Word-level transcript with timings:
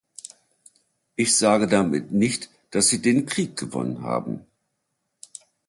Ich 1.15 1.35
sage 1.35 1.67
damit 1.67 2.11
nicht, 2.11 2.49
dass 2.71 2.87
sie 2.89 3.03
den 3.03 3.27
Krieg 3.27 3.55
gewonnen 3.55 4.01
haben. 4.01 4.47